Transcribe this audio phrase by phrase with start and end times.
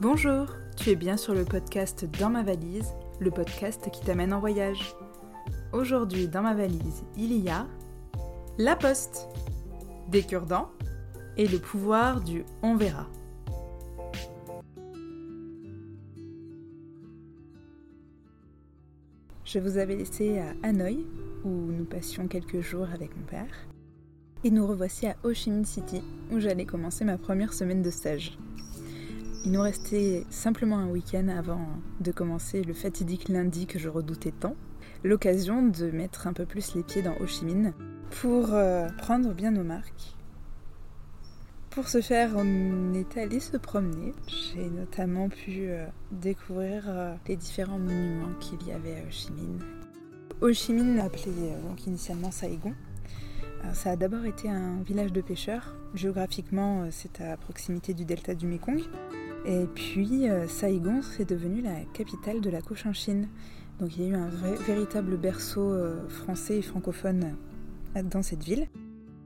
[0.00, 4.38] Bonjour, tu es bien sur le podcast Dans ma valise, le podcast qui t'amène en
[4.38, 4.94] voyage.
[5.72, 7.66] Aujourd'hui, dans ma valise, il y a
[8.58, 9.26] la poste,
[10.08, 10.70] des cure-dents
[11.36, 13.08] et le pouvoir du on verra.
[19.44, 21.04] Je vous avais laissé à Hanoï,
[21.44, 23.66] où nous passions quelques jours avec mon père,
[24.44, 27.90] et nous revoici à Ho Chi Minh City, où j'allais commencer ma première semaine de
[27.90, 28.38] stage.
[29.44, 31.68] Il nous restait simplement un week-end avant
[32.00, 34.56] de commencer le fatidique lundi que je redoutais tant,
[35.04, 37.72] l'occasion de mettre un peu plus les pieds dans Ho Chi Minh
[38.20, 40.16] pour euh, prendre bien nos marques.
[41.70, 44.12] Pour ce faire, on est allé se promener.
[44.26, 49.30] J'ai notamment pu euh, découvrir euh, les différents monuments qu'il y avait à Ho Chi
[49.32, 49.60] Minh.
[50.40, 51.32] Ho Chi Minh, appelé
[51.86, 52.74] initialement Saigon,
[53.72, 55.74] ça a d'abord été un village de pêcheurs.
[55.94, 58.82] Géographiquement, c'est à proximité du delta du Mekong.
[59.48, 63.28] Et puis euh, Saigon, c'est devenu la capitale de la Cochinchine.
[63.80, 64.28] Donc il y a eu un
[64.66, 67.34] véritable berceau euh, français et francophone
[67.96, 68.68] euh, dans cette ville.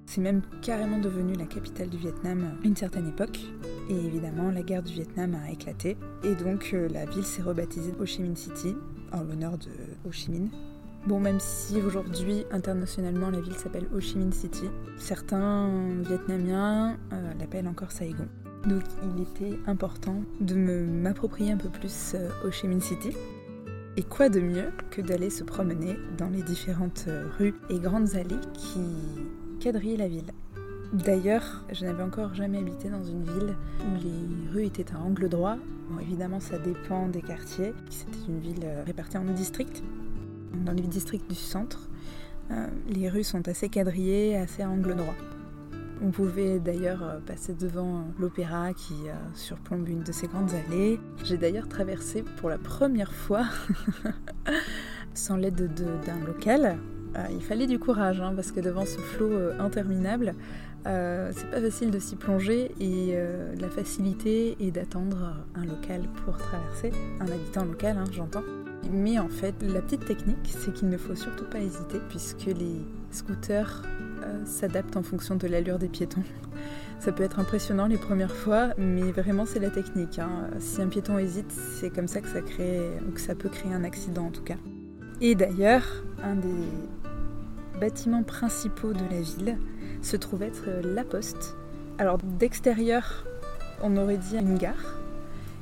[0.06, 3.40] C'est même carrément devenu la capitale du Vietnam à une certaine époque.
[3.90, 5.96] Et évidemment, la guerre du Vietnam a éclaté.
[6.22, 8.76] Et donc la ville s'est rebaptisée Ho Chi Minh City,
[9.12, 9.70] en l'honneur de
[10.06, 10.50] Ho Chi Minh.
[11.06, 14.66] Bon, même si aujourd'hui, internationalement, la ville s'appelle Ho Chi Minh City,
[14.98, 15.68] certains
[16.02, 16.96] Vietnamiens
[17.38, 18.28] l'appellent encore Saigon.
[18.66, 23.10] Donc il était important de m'approprier un peu plus euh, Ho Chi Minh City.
[23.96, 28.14] Et quoi de mieux que d'aller se promener dans les différentes euh, rues et grandes
[28.14, 28.80] allées qui
[29.60, 30.32] quadrillaient la ville.
[30.92, 35.28] D'ailleurs, je n'avais encore jamais habité dans une ville où les rues étaient à angle
[35.28, 35.56] droit.
[36.00, 37.74] Évidemment, ça dépend des quartiers.
[37.90, 39.82] C'était une ville euh, répartie en districts.
[40.64, 41.88] Dans les districts du centre,
[42.90, 45.14] les rues sont assez quadrillées, assez à angle droit.
[46.04, 50.98] On pouvait d'ailleurs euh, passer devant l'opéra qui euh, surplombe une de ces grandes allées.
[51.22, 53.44] J'ai d'ailleurs traversé pour la première fois,
[55.14, 55.70] sans l'aide
[56.04, 56.78] d'un local,
[57.16, 60.34] euh, il fallait du courage hein, parce que devant ce flot interminable,
[60.84, 63.16] c'est pas facile de s'y plonger et
[63.60, 66.90] la facilité est d'attendre un local pour traverser,
[67.20, 68.42] un habitant local, hein, j'entends.
[68.90, 72.84] Mais en fait, la petite technique, c'est qu'il ne faut surtout pas hésiter puisque les
[73.12, 73.82] scooters
[74.22, 76.22] euh, s'adaptent en fonction de l'allure des piétons.
[77.00, 80.18] Ça peut être impressionnant les premières fois, mais vraiment c'est la technique.
[80.18, 80.48] Hein.
[80.60, 82.80] Si un piéton hésite, c'est comme ça que ça, crée,
[83.14, 84.56] que ça peut créer un accident en tout cas.
[85.20, 86.68] Et d'ailleurs, un des
[87.80, 89.58] bâtiments principaux de la ville
[90.00, 91.56] se trouve être la poste.
[91.98, 93.24] Alors d'extérieur,
[93.82, 95.00] on aurait dit une gare.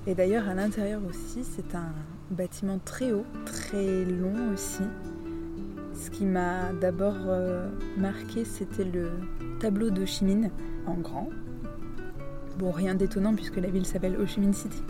[0.07, 1.93] Et d'ailleurs à l'intérieur aussi, c'est un
[2.31, 4.83] bâtiment très haut, très long aussi,
[6.01, 7.69] ce qui m'a d'abord euh,
[7.99, 9.11] marqué, c'était le
[9.59, 10.51] tableau de Chi Minh
[10.87, 11.29] en grand.
[12.59, 14.83] Bon, rien d'étonnant puisque la ville s'appelle Ho City.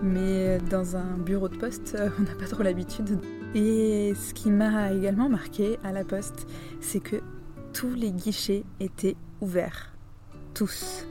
[0.00, 3.18] Mais dans un bureau de poste, on n'a pas trop l'habitude.
[3.56, 6.46] Et ce qui m'a également marqué à la poste,
[6.80, 7.16] c'est que
[7.72, 9.92] tous les guichets étaient ouverts.
[10.54, 11.04] Tous.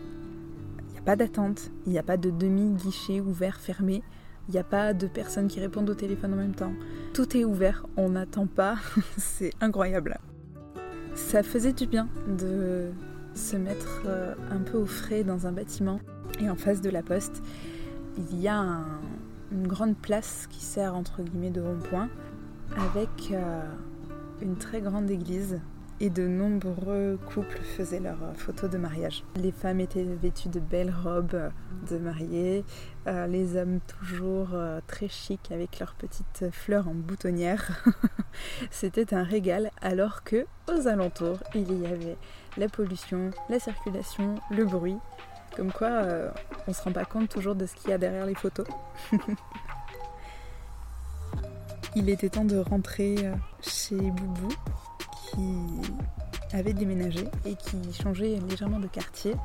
[0.87, 4.03] Il n'y a pas d'attente, il n'y a pas de demi-guichet ouvert, fermé.
[4.47, 6.73] Il n'y a pas de personnes qui répondent au téléphone en même temps.
[7.13, 8.77] Tout est ouvert, on n'attend pas.
[9.17, 10.17] c'est incroyable.
[11.15, 12.91] Ça faisait du bien de
[13.33, 15.99] se mettre euh, un peu au frais dans un bâtiment.
[16.39, 17.43] Et en face de la poste,
[18.17, 18.79] il y a
[19.51, 22.09] une grande place qui sert entre guillemets de rond-point
[22.77, 23.61] avec euh,
[24.41, 25.59] une très grande église
[25.99, 29.23] et de nombreux couples faisaient leurs photos de mariage.
[29.35, 31.51] Les femmes étaient vêtues de belles robes
[31.89, 32.63] de mariée,
[33.07, 37.83] euh, les hommes toujours euh, très chics avec leurs petites fleurs en boutonnière.
[38.71, 42.17] C'était un régal alors que aux alentours il y avait
[42.57, 44.97] la pollution, la circulation, le bruit.
[45.55, 46.29] Comme quoi euh,
[46.67, 48.67] on se rend pas compte toujours de ce qu'il y a derrière les photos.
[51.95, 53.15] il était temps de rentrer
[53.61, 54.49] chez Boubou
[55.31, 59.35] qui avait déménagé et qui changeait légèrement de quartier.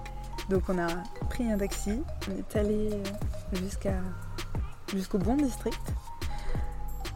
[0.48, 0.88] Donc on a
[1.30, 2.90] pris un taxi, on est allé
[3.52, 4.00] jusqu'à
[4.92, 5.80] jusqu'au bon district.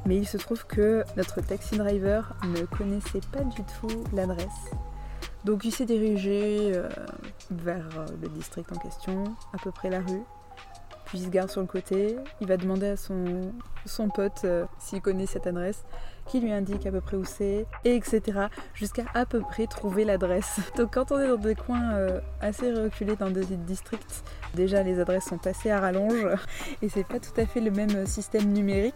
[0.06, 4.70] Mais il se trouve que notre taxi driver ne connaissait pas du tout l'adresse.
[5.44, 6.88] Donc il s'est dirigé euh,
[7.50, 10.22] vers le district en question, à peu près la rue.
[11.06, 13.52] Puis il se garde sur le côté, il va demander à son,
[13.84, 15.84] son pote euh, s'il connaît cette adresse
[16.26, 18.46] qui lui indique à peu près où c'est, et etc.
[18.75, 20.61] Jusqu'à à peu près trouver l'adresse.
[20.76, 24.25] Donc quand on est dans des coins euh, assez reculés dans des districts,
[24.55, 26.26] déjà les adresses sont assez à rallonge
[26.82, 28.94] et c'est pas tout à fait le même système numérique.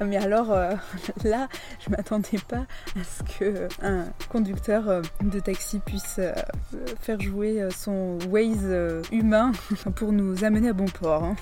[0.00, 0.72] Mais alors euh,
[1.24, 1.48] là,
[1.80, 2.66] je m'attendais pas
[2.98, 6.20] à ce que un conducteur euh, de taxi puisse
[7.00, 9.52] faire jouer son Waze humain
[9.96, 11.24] pour nous amener à bon port.
[11.24, 11.36] Hein.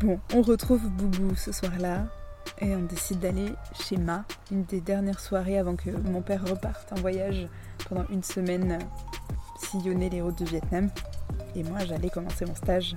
[0.00, 2.06] bon, on retrouve Boubou ce soir-là
[2.58, 6.92] et on décide d'aller chez Ma, une des dernières soirées avant que mon père reparte
[6.92, 7.48] en voyage
[7.88, 8.78] pendant une semaine
[9.58, 10.90] sillonner les routes du Vietnam.
[11.54, 12.96] Et moi, j'allais commencer mon stage.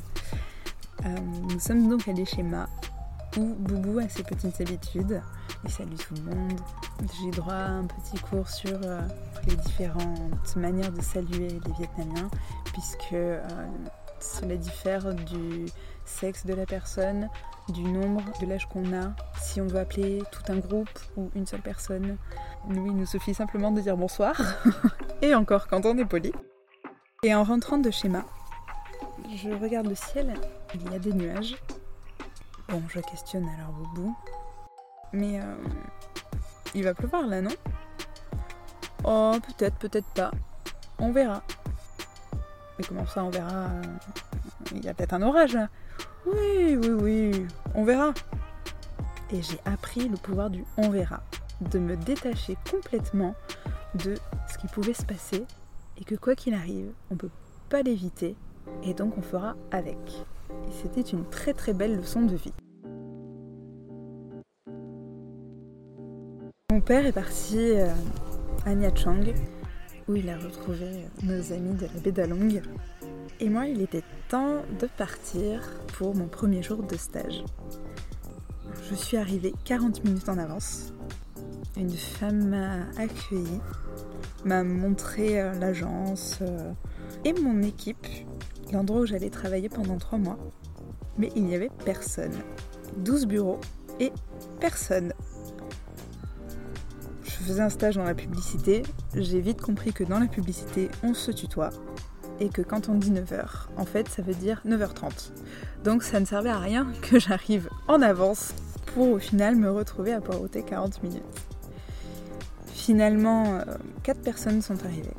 [1.05, 1.15] Euh,
[1.49, 2.67] nous sommes donc allés chez Ma,
[3.37, 5.21] où Boubou a ses petites habitudes.
[5.63, 6.59] Il salue tout le monde.
[7.21, 9.01] J'ai droit à un petit cours sur euh,
[9.47, 12.29] les différentes manières de saluer les Vietnamiens,
[12.65, 13.41] puisque euh,
[14.23, 15.65] cela diffère du
[16.05, 17.29] sexe de la personne,
[17.69, 21.45] du nombre, de l'âge qu'on a, si on veut appeler tout un groupe ou une
[21.45, 22.17] seule personne.
[22.67, 24.35] Nous, il nous suffit simplement de dire bonsoir,
[25.21, 26.31] et encore quand on est poli.
[27.23, 28.25] Et en rentrant de schéma,
[29.35, 30.33] je regarde le ciel,
[30.73, 31.55] il y a des nuages.
[32.69, 34.15] Bon, je questionne alors Boubou.
[35.11, 35.55] Mais euh,
[36.73, 37.51] il va pleuvoir là, non?
[39.03, 40.31] Oh, peut-être, peut-être pas.
[40.97, 41.43] On verra.
[42.77, 43.69] Mais comment ça, on verra
[44.73, 45.69] Il y a peut-être un orage là.
[46.25, 48.13] Oui, oui, oui, on verra.
[49.31, 51.21] Et j'ai appris le pouvoir du on verra,
[51.61, 53.35] de me détacher complètement
[53.95, 54.15] de
[54.51, 55.45] ce qui pouvait se passer
[55.97, 57.29] et que quoi qu'il arrive, on peut
[57.69, 58.35] pas l'éviter
[58.83, 59.97] et donc on fera avec.
[60.49, 62.53] Et c'était une très très belle leçon de vie.
[66.71, 67.93] Mon père est parti euh,
[68.65, 69.21] à Nha Trang
[70.07, 72.61] où il a retrouvé nos amis de la baie d'Along
[73.39, 75.61] et moi, il était temps de partir
[75.97, 77.43] pour mon premier jour de stage.
[78.89, 80.93] Je suis arrivée 40 minutes en avance.
[81.75, 83.59] Une femme m'a accueillie,
[84.45, 86.71] m'a montré euh, l'agence euh,
[87.25, 88.07] et mon équipe,
[88.71, 90.37] l'endroit où j'allais travailler pendant trois mois.
[91.17, 92.33] Mais il n'y avait personne.
[92.97, 93.59] 12 bureaux
[93.99, 94.11] et
[94.59, 95.11] personne.
[97.43, 98.83] Faisais un stage dans la publicité.
[99.15, 101.71] J'ai vite compris que dans la publicité, on se tutoie
[102.39, 105.31] et que quand on dit 9h, en fait ça veut dire 9h30.
[105.83, 108.53] Donc ça ne servait à rien que j'arrive en avance
[108.93, 111.21] pour au final me retrouver à poireauter 40 minutes.
[112.67, 113.59] Finalement,
[114.03, 115.13] 4 euh, personnes sont arrivées.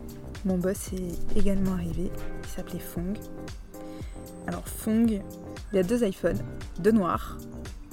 [0.47, 2.11] Mon boss est également arrivé,
[2.43, 3.19] il s'appelait Fong.
[4.47, 5.21] Alors Fong,
[5.73, 6.41] il a deux iPhones,
[6.79, 7.37] deux noirs.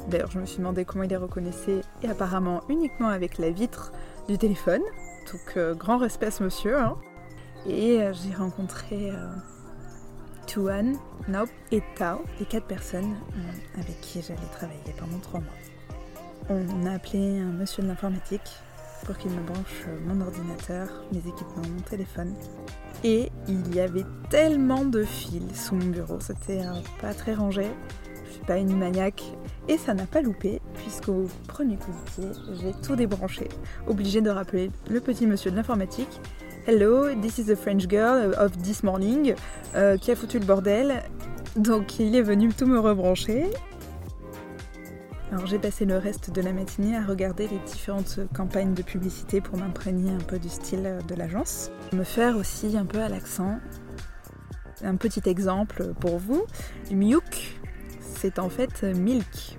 [0.10, 3.92] D'ailleurs, je me suis demandé comment il les reconnaissait, et apparemment uniquement avec la vitre
[4.28, 4.82] du téléphone.
[5.32, 6.78] Donc, euh, grand respect à ce monsieur.
[6.78, 6.96] Hein.
[7.68, 9.28] Et euh, j'ai rencontré euh,
[10.48, 10.98] Tuan,
[11.28, 13.16] Naup et Tao, les quatre personnes
[13.78, 15.50] avec qui j'allais travailler pendant trois mois.
[16.50, 18.50] On a appelé un monsieur de l'informatique
[19.06, 22.34] pour qu'il me branche mon ordinateur, mes équipements, mon téléphone.
[23.04, 26.62] Et il y avait tellement de fils sous mon bureau, c'était
[27.00, 27.68] pas très rangé.
[28.26, 29.24] Je suis pas une maniaque
[29.68, 33.48] et ça n'a pas loupé puisqu'au premier coup de pied, j'ai tout débranché,
[33.88, 36.20] obligé de rappeler le petit monsieur de l'informatique
[36.68, 39.34] Hello, this is the French girl of this morning,
[39.74, 41.02] euh, qui a foutu le bordel.
[41.56, 43.46] Donc il est venu tout me rebrancher.
[45.32, 49.40] Alors j'ai passé le reste de la matinée à regarder les différentes campagnes de publicité
[49.40, 51.72] pour m'imprégner un peu du style de l'agence.
[51.94, 53.60] Me faire aussi un peu à l'accent.
[54.84, 56.44] Un petit exemple pour vous.
[56.92, 57.60] Miuk,
[58.02, 59.58] c'est en fait milk.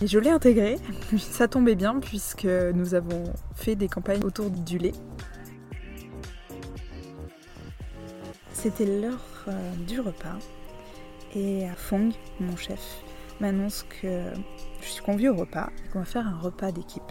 [0.00, 0.76] Et je l'ai intégré,
[1.18, 3.24] ça tombait bien puisque nous avons
[3.54, 4.92] fait des campagnes autour du lait.
[8.52, 10.38] C'était l'heure euh, du repas
[11.34, 13.02] et Fong, mon chef,
[13.40, 14.24] m'annonce que
[14.80, 17.02] je suis conviée au repas et qu'on va faire un repas d'équipe.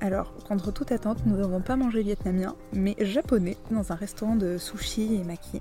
[0.00, 4.58] Alors, contre toute attente, nous n'avons pas mangé vietnamien, mais japonais, dans un restaurant de
[4.58, 5.60] sushi et maki.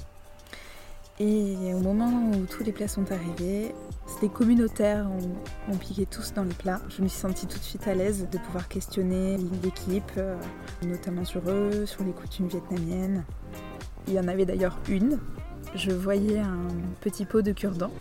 [1.19, 6.34] Et au moment où tous les plats sont arrivés, c'était communautaire, on, on, piquait tous
[6.34, 6.81] dans les plats.
[6.89, 10.38] Je me suis sentie tout de suite à l'aise de pouvoir questionner l'équipe, euh,
[10.86, 13.24] notamment sur eux, sur les coutumes vietnamiennes.
[14.08, 15.20] Il y en avait d'ailleurs une.
[15.75, 16.67] Je voyais un
[17.00, 17.91] petit pot de cure-dent.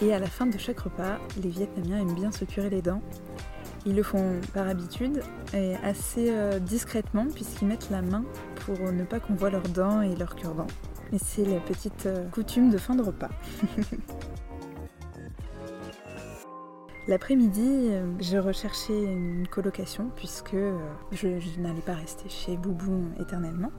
[0.00, 3.02] Et à la fin de chaque repas, les Vietnamiens aiment bien se curer les dents.
[3.86, 8.24] Ils le font par habitude et assez euh, discrètement puisqu'ils mettent la main
[8.64, 10.66] pour ne pas qu'on voit leurs dents et leurs cure-dents.
[11.12, 13.30] Et c'est la petite euh, coutume de fin de repas.
[17.06, 20.56] L'après-midi, euh, j'ai recherché une colocation puisque
[21.12, 23.70] je, je n'allais pas rester chez Boubou éternellement.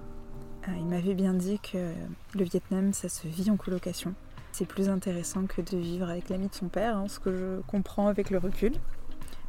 [0.67, 1.91] Euh, il m'avait bien dit que
[2.35, 4.13] le Vietnam, ça se vit en colocation.
[4.51, 7.61] C'est plus intéressant que de vivre avec l'ami de son père, hein, ce que je
[7.61, 8.73] comprends avec le recul.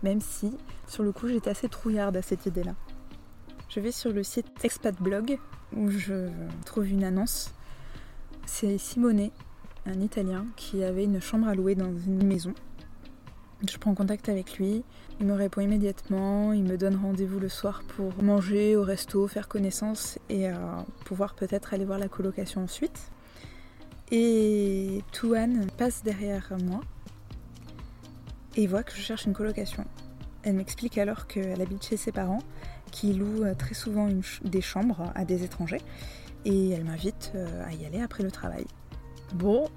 [0.02, 0.56] Même si,
[0.86, 2.74] sur le coup, j'étais assez trouillarde à cette idée-là.
[3.68, 5.38] Je vais sur le site Expat Blog
[5.76, 6.30] où je
[6.64, 7.52] trouve une annonce.
[8.46, 9.28] C'est Simone,
[9.84, 12.54] un Italien, qui avait une chambre à louer dans une maison
[13.68, 14.84] je prends contact avec lui,
[15.20, 19.48] il me répond immédiatement, il me donne rendez-vous le soir pour manger au resto, faire
[19.48, 20.54] connaissance et euh,
[21.04, 23.10] pouvoir peut-être aller voir la colocation ensuite.
[24.12, 26.80] Et Touane passe derrière moi
[28.56, 29.84] et voit que je cherche une colocation.
[30.42, 32.42] Elle m'explique alors qu'elle habite chez ses parents,
[32.92, 34.08] qui louent euh, très souvent
[34.44, 35.80] des chambres à des étrangers,
[36.44, 38.64] et elle m'invite euh, à y aller après le travail.
[39.34, 39.68] Bon,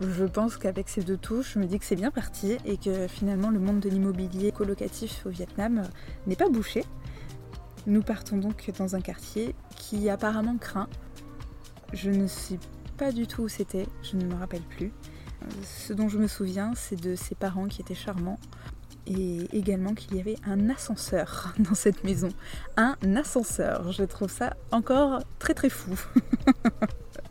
[0.00, 3.08] je pense qu'avec ces deux touches, je me dis que c'est bien parti et que
[3.08, 5.82] finalement le monde de l'immobilier colocatif au Vietnam
[6.26, 6.84] n'est pas bouché.
[7.86, 10.88] Nous partons donc dans un quartier qui apparemment craint.
[11.92, 12.58] Je ne sais
[12.96, 14.92] pas du tout où c'était, je ne me rappelle plus.
[15.62, 18.38] Ce dont je me souviens, c'est de ses parents qui étaient charmants
[19.06, 22.28] et également qu'il y avait un ascenseur dans cette maison.
[22.76, 25.98] Un ascenseur, je trouve ça encore très très fou.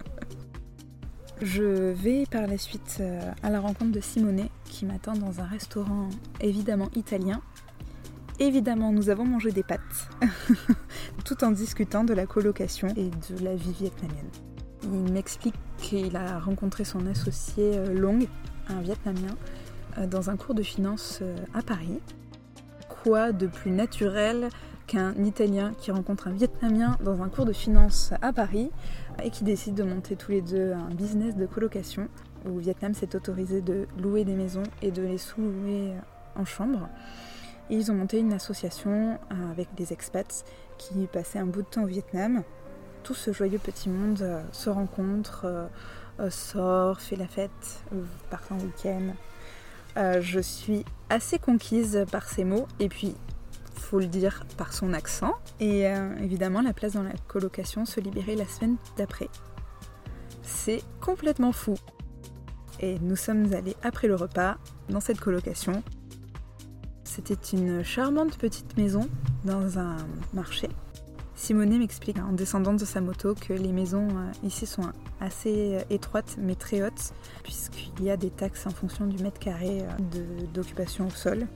[1.42, 5.46] je vais par la suite euh, à la rencontre de Simone qui m'attend dans un
[5.46, 6.10] restaurant
[6.42, 7.42] évidemment italien.
[8.40, 10.10] Évidemment, nous avons mangé des pâtes,
[11.26, 14.30] tout en discutant de la colocation et de la vie vietnamienne.
[14.84, 18.20] Il m'explique qu'il a rencontré son associé euh, Long,
[18.70, 19.36] un Vietnamien,
[19.98, 21.22] euh, dans un cours de finance
[21.54, 22.00] à Paris.
[22.90, 24.50] Quoi de plus naturel
[24.88, 28.72] qu'un Italien qui rencontre un Vietnamien dans un cours de finance à Paris
[29.24, 32.08] et qui décide de monter tous les deux un business de colocation
[32.50, 35.92] où Vietnam s'est autorisé de louer des maisons et de les sous-louer
[36.36, 36.88] en chambre.
[37.70, 39.20] Et ils ont monté une association
[39.52, 40.46] avec des expats
[40.78, 42.44] qui passaient un bout de temps au Vietnam
[43.08, 45.68] tout ce joyeux petit monde euh, se rencontre, euh,
[46.20, 47.86] euh, sort, fait la fête,
[48.30, 49.14] part en week-end.
[50.20, 53.16] je suis assez conquise par ces mots et puis,
[53.78, 55.34] faut le dire, par son accent.
[55.60, 55.84] Et
[56.22, 59.30] évidemment, la place dans la colocation se libérait la semaine d'après.
[60.44, 61.76] C'est complètement fou.
[62.80, 64.58] Et nous sommes allés après le repas
[64.90, 65.84] dans cette colocation.
[67.04, 69.10] C'était une charmante petite maison
[69.44, 69.98] dans un
[70.34, 70.70] marché
[71.38, 74.92] Simone m'explique en descendant de sa moto que les maisons euh, ici sont
[75.22, 79.40] assez euh, étroites mais très hautes puisqu'il y a des taxes en fonction du mètre
[79.40, 81.48] carré euh, d'occupation au sol.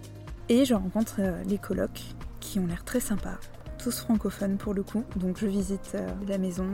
[0.51, 2.03] Et je rencontre les colocs
[2.41, 3.37] qui ont l'air très sympas,
[3.77, 5.05] tous francophones pour le coup.
[5.15, 5.95] Donc je visite
[6.27, 6.67] la maison.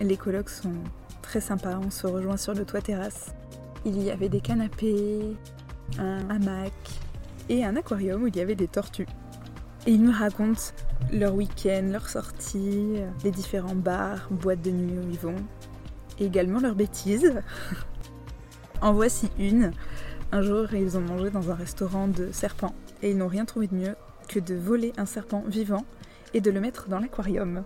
[0.00, 0.74] Les colocs sont
[1.20, 3.34] très sympas, on se rejoint sur le toit terrasse.
[3.84, 5.36] Il y avait des canapés,
[5.98, 6.72] un hamac
[7.48, 9.08] et un aquarium où il y avait des tortues.
[9.88, 10.62] Et ils me racontent
[11.12, 15.42] leur week-end, leurs sorties, les différents bars, boîtes de nuit où ils vont,
[16.20, 17.34] et également leurs bêtises.
[18.80, 19.72] en voici une.
[20.30, 23.66] Un jour, ils ont mangé dans un restaurant de serpents et ils n'ont rien trouvé
[23.66, 23.96] de mieux
[24.28, 25.86] que de voler un serpent vivant
[26.34, 27.64] et de le mettre dans l'aquarium.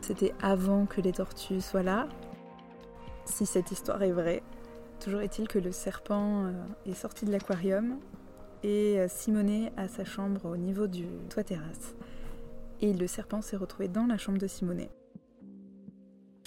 [0.00, 2.08] C'était avant que les tortues soient là.
[3.24, 4.44] Si cette histoire est vraie,
[5.00, 6.52] toujours est-il que le serpent euh,
[6.86, 7.98] est sorti de l'aquarium
[8.62, 11.96] et euh, Simonet a sa chambre au niveau du toit terrasse.
[12.80, 14.90] Et le serpent s'est retrouvé dans la chambre de Simonet.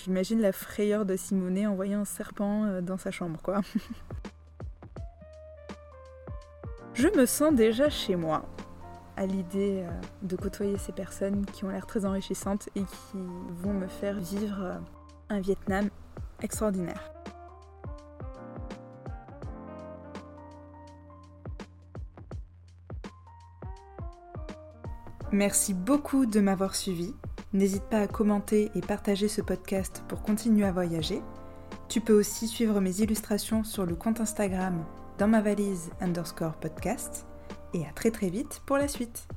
[0.05, 3.61] J'imagine la frayeur de Simonet en voyant un serpent euh, dans sa chambre, quoi.
[6.93, 8.45] Je me sens déjà chez moi
[9.17, 9.89] à l'idée euh,
[10.21, 13.17] de côtoyer ces personnes qui ont l'air très enrichissantes et qui
[13.63, 14.79] vont me faire vivre
[15.29, 15.89] un Vietnam
[16.39, 17.11] extraordinaire.
[25.31, 27.15] Merci beaucoup de m'avoir suivi.
[27.53, 31.21] N'hésite pas à commenter et partager ce podcast pour continuer à voyager.
[31.87, 34.83] Tu peux aussi suivre mes illustrations sur le compte Instagram
[35.17, 37.25] dans ma valise underscore podcast.
[37.73, 39.27] Et à très très vite pour la suite.